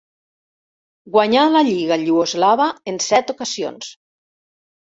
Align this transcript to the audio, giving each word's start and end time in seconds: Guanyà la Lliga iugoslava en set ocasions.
Guanyà 1.15 1.43
la 1.57 1.61
Lliga 1.69 1.99
iugoslava 2.05 2.67
en 2.93 3.01
set 3.11 3.35
ocasions. 3.37 3.93